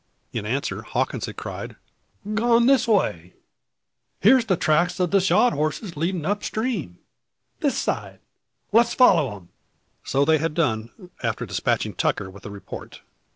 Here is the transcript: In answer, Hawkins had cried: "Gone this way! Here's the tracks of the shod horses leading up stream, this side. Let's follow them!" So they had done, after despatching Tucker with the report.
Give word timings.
In 0.33 0.47
answer, 0.47 0.81
Hawkins 0.81 1.27
had 1.27 1.37
cried: 1.37 1.75
"Gone 2.33 2.65
this 2.65 2.87
way! 2.87 3.35
Here's 4.19 4.45
the 4.45 4.57
tracks 4.57 4.99
of 4.99 5.11
the 5.11 5.21
shod 5.21 5.53
horses 5.53 5.95
leading 5.95 6.25
up 6.25 6.43
stream, 6.43 6.97
this 7.59 7.77
side. 7.77 8.17
Let's 8.71 8.95
follow 8.95 9.35
them!" 9.35 9.49
So 10.03 10.25
they 10.25 10.39
had 10.39 10.55
done, 10.55 11.11
after 11.21 11.45
despatching 11.45 11.93
Tucker 11.93 12.31
with 12.31 12.41
the 12.41 12.49
report. 12.49 13.01